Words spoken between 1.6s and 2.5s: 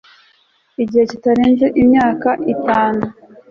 imyaka